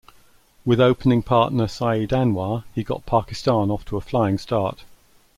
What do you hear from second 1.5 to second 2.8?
Saeed Anwar,